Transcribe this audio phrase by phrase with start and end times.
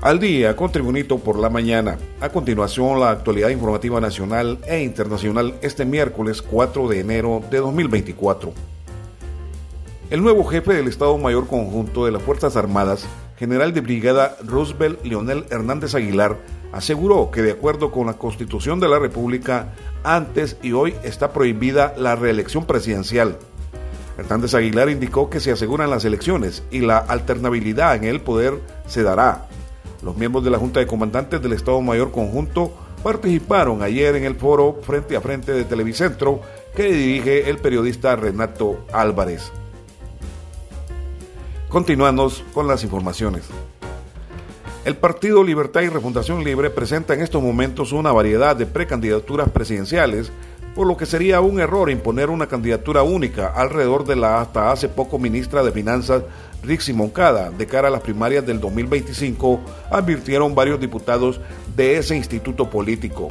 [0.00, 1.98] Al día con Tribunito por la mañana.
[2.20, 8.52] A continuación, la actualidad informativa nacional e internacional este miércoles 4 de enero de 2024.
[10.10, 15.04] El nuevo jefe del Estado Mayor Conjunto de las Fuerzas Armadas, general de brigada Roosevelt
[15.04, 16.36] Leonel Hernández Aguilar,
[16.70, 19.74] aseguró que de acuerdo con la Constitución de la República,
[20.04, 23.36] antes y hoy está prohibida la reelección presidencial.
[24.16, 29.02] Hernández Aguilar indicó que se aseguran las elecciones y la alternabilidad en el poder se
[29.02, 29.47] dará
[30.02, 34.36] los miembros de la Junta de Comandantes del Estado Mayor Conjunto participaron ayer en el
[34.36, 36.40] foro Frente a Frente de Televicentro
[36.74, 39.50] que dirige el periodista Renato Álvarez.
[41.68, 43.44] Continuamos con las informaciones.
[44.84, 50.32] El Partido Libertad y Refundación Libre presenta en estos momentos una variedad de precandidaturas presidenciales,
[50.78, 54.88] por lo que sería un error imponer una candidatura única alrededor de la hasta hace
[54.88, 56.22] poco ministra de Finanzas
[56.62, 59.58] Rixi Moncada de cara a las primarias del 2025,
[59.90, 61.40] advirtieron varios diputados
[61.74, 63.28] de ese instituto político.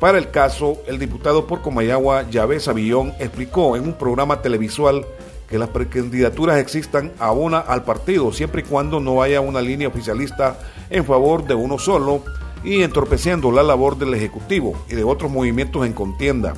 [0.00, 5.04] Para el caso, el diputado por Comayagua, Yahvé Savillón, explicó en un programa televisual
[5.50, 9.88] que las precandidaturas existan a una al partido siempre y cuando no haya una línea
[9.88, 12.22] oficialista en favor de uno solo
[12.64, 16.54] y entorpeciendo la labor del Ejecutivo y de otros movimientos en contienda.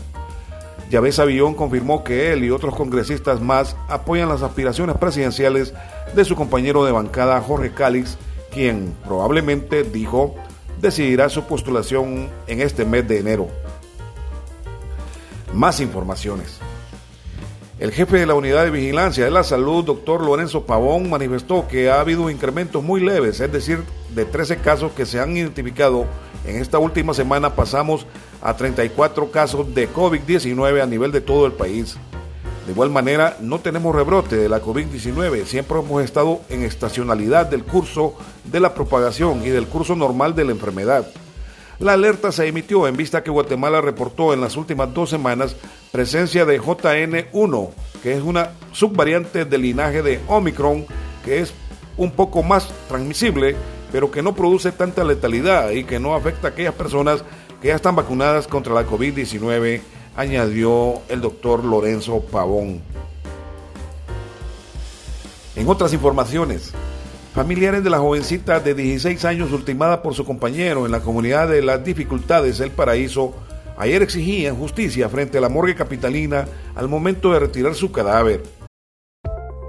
[0.90, 5.74] Yahvé Avillón confirmó que él y otros congresistas más apoyan las aspiraciones presidenciales
[6.14, 8.16] de su compañero de bancada Jorge Cálix,
[8.50, 10.34] quien probablemente, dijo,
[10.80, 13.48] decidirá su postulación en este mes de enero.
[15.52, 16.58] Más informaciones.
[17.78, 21.90] El jefe de la Unidad de Vigilancia de la Salud, doctor Lorenzo Pavón, manifestó que
[21.90, 23.84] ha habido incrementos muy leves, es decir,
[24.16, 26.06] de 13 casos que se han identificado
[26.44, 28.06] en esta última semana pasamos
[28.42, 31.96] a 34 casos de COVID-19 a nivel de todo el país.
[32.66, 37.64] De igual manera, no tenemos rebrote de la COVID-19, siempre hemos estado en estacionalidad del
[37.64, 41.06] curso de la propagación y del curso normal de la enfermedad.
[41.80, 45.56] La alerta se emitió en vista que Guatemala reportó en las últimas dos semanas
[45.92, 47.70] presencia de JN1,
[48.02, 50.86] que es una subvariante del linaje de Omicron,
[51.24, 51.52] que es
[51.96, 53.56] un poco más transmisible
[53.92, 57.24] pero que no produce tanta letalidad y que no afecta a aquellas personas
[57.60, 59.80] que ya están vacunadas contra la COVID-19,
[60.16, 62.82] añadió el doctor Lorenzo Pavón.
[65.56, 66.72] En otras informaciones,
[67.34, 71.62] familiares de la jovencita de 16 años ultimada por su compañero en la comunidad de
[71.62, 73.34] las dificultades El Paraíso,
[73.76, 78.42] ayer exigían justicia frente a la morgue capitalina al momento de retirar su cadáver.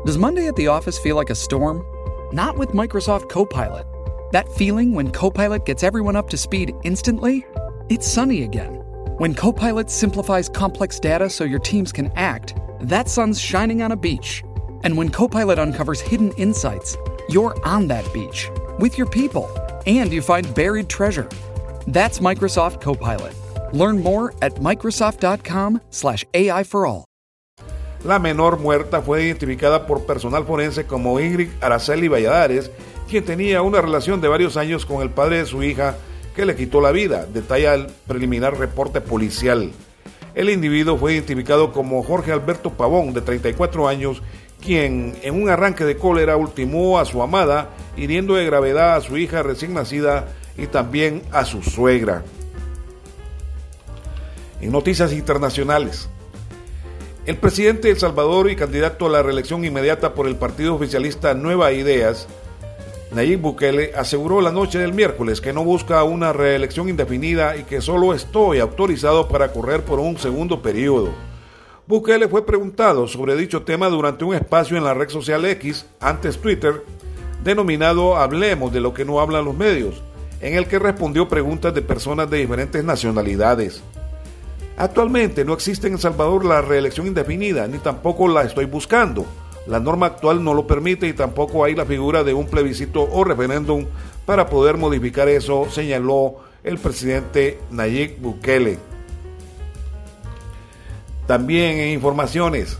[0.06, 1.84] Does Monday at the office feel like a storm?
[2.31, 3.86] Not with Microsoft Copilot.
[4.31, 7.46] That feeling when Copilot gets everyone up to speed instantly?
[7.90, 8.75] It's sunny again.
[9.18, 13.98] When Copilot simplifies complex data so your teams can act, that sun's shining on a
[13.98, 14.44] beach.
[14.84, 16.96] And when Copilot uncovers hidden insights,
[17.31, 19.47] you're on that beach with your people
[19.85, 21.28] and you find buried treasure.
[21.88, 23.34] That's Microsoft Copilot.
[23.73, 27.06] Learn more at Microsoft.com/slash AI for.
[28.03, 32.72] La menor muerta fue identificada por personal forense como Ingrid Araceli Valladares
[33.09, 35.97] quien tenía una relación de varios años con el padre de su hija
[36.35, 39.72] que le quitó la vida, detalla el preliminar reporte policial.
[40.35, 44.22] El individuo fue identificado como Jorge Alberto Pavón, de 34 años,
[44.62, 49.18] quien en un arranque de cólera ultimó a su amada, hiriendo de gravedad a su
[49.18, 50.28] hija recién nacida
[50.58, 52.24] y también a su suegra.
[54.62, 56.09] En noticias internacionales,
[57.25, 61.34] el presidente de El Salvador y candidato a la reelección inmediata por el partido oficialista
[61.34, 62.28] Nueva Ideas,
[63.12, 67.81] Nayib Bukele aseguró la noche del miércoles que no busca una reelección indefinida y que
[67.81, 71.29] solo estoy autorizado para correr por un segundo periodo.
[71.89, 76.38] Bukele fue preguntado sobre dicho tema durante un espacio en la red social X, antes
[76.38, 76.83] Twitter,
[77.44, 80.03] denominado Hablemos de lo que no hablan los medios,
[80.39, 83.81] en el que respondió preguntas de personas de diferentes nacionalidades.
[84.77, 89.25] Actualmente no existe en El Salvador la reelección indefinida, ni tampoco la estoy buscando.
[89.65, 93.24] La norma actual no lo permite y tampoco hay la figura de un plebiscito o
[93.24, 93.88] referéndum
[94.27, 98.88] para poder modificar eso, señaló el presidente Nayib Bukele.
[101.30, 102.80] También en informaciones,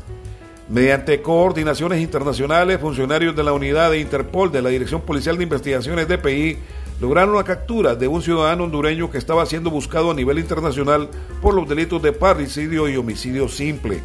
[0.70, 6.08] Mediante coordinaciones internacionales, funcionarios de la unidad de Interpol de la Dirección Policial de Investigaciones
[6.08, 6.58] DPI
[7.00, 11.10] lograron la captura de un ciudadano hondureño que estaba siendo buscado a nivel internacional
[11.44, 14.02] por los delitos de parricidio y homicidio simple.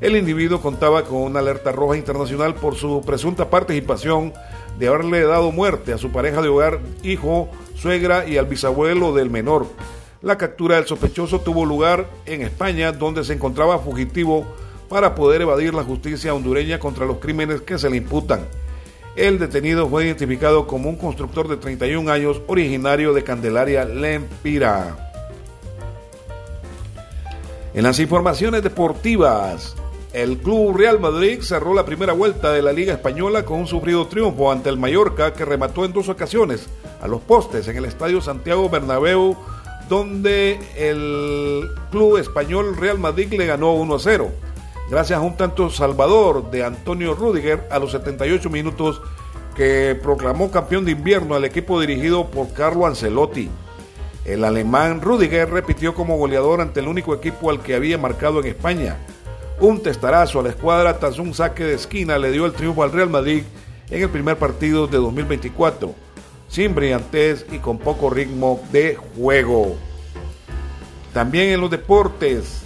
[0.00, 4.32] El individuo contaba con una alerta roja internacional por su presunta participación
[4.78, 9.28] de haberle dado muerte a su pareja de hogar, hijo, suegra y al bisabuelo del
[9.28, 9.66] menor.
[10.22, 14.46] La captura del sospechoso tuvo lugar en España, donde se encontraba fugitivo
[14.88, 18.46] para poder evadir la justicia hondureña contra los crímenes que se le imputan.
[19.16, 25.10] El detenido fue identificado como un constructor de 31 años originario de Candelaria, Lempira.
[27.74, 29.74] En las informaciones deportivas,
[30.12, 34.06] el Club Real Madrid cerró la primera vuelta de la Liga Española con un sufrido
[34.06, 36.68] triunfo ante el Mallorca que remató en dos ocasiones
[37.00, 39.36] a los postes en el Estadio Santiago Bernabéu
[39.88, 44.30] donde el club español Real Madrid le ganó 1 a 0
[44.90, 49.00] gracias a un tanto salvador de Antonio Rudiger a los 78 minutos
[49.54, 53.48] que proclamó campeón de invierno al equipo dirigido por Carlo Ancelotti.
[54.24, 58.46] El alemán Rudiger repitió como goleador ante el único equipo al que había marcado en
[58.46, 58.98] España.
[59.60, 62.92] Un testarazo a la escuadra tras un saque de esquina le dio el triunfo al
[62.92, 63.44] Real Madrid
[63.90, 65.94] en el primer partido de 2024,
[66.52, 69.74] sin brillantez y con poco ritmo de juego.
[71.14, 72.60] También en los deportes,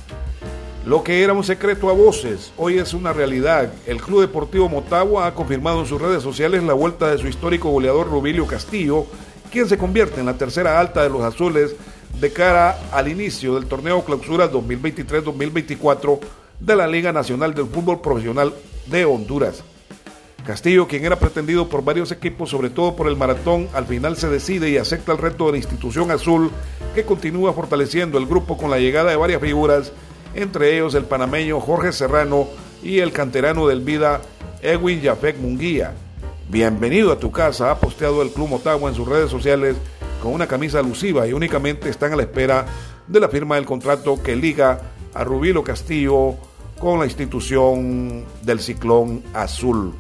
[0.85, 3.73] lo que era un secreto a voces, hoy es una realidad.
[3.87, 7.71] El Club Deportivo Motagua ha confirmado en sus redes sociales la vuelta de su histórico
[7.71, 9.06] goleador Rubilio Castillo,
[9.53, 11.77] quien se convierte en la tercera alta de los azules
[12.21, 16.19] de cara al inicio del torneo clausura 2023-2024
[16.59, 18.53] de la Liga Nacional del Fútbol Profesional
[18.87, 19.62] de Honduras.
[20.46, 24.28] Castillo, quien era pretendido por varios equipos, sobre todo por el maratón, al final se
[24.28, 26.50] decide y acepta el reto de la institución azul,
[26.94, 29.93] que continúa fortaleciendo el grupo con la llegada de varias figuras
[30.37, 32.46] entre ellos el panameño Jorge Serrano
[32.82, 34.20] y el canterano del Vida
[34.62, 35.94] Edwin Jafek Munguía.
[36.48, 39.76] Bienvenido a tu casa, ha posteado el Club Motagua en sus redes sociales
[40.22, 42.66] con una camisa alusiva y únicamente están a la espera
[43.06, 44.81] de la firma del contrato que liga
[45.14, 46.34] a Rubilo Castillo
[46.78, 49.94] con la institución del Ciclón Azul.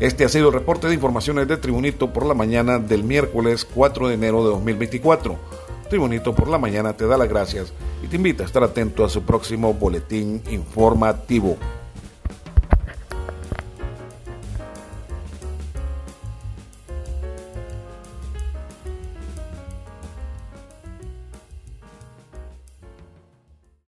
[0.00, 4.08] Este ha sido el reporte de informaciones de Tribunito por la mañana del miércoles 4
[4.08, 5.38] de enero de 2024.
[5.88, 9.08] Tribunito por la mañana te da las gracias y te invita a estar atento a
[9.08, 11.56] su próximo boletín informativo.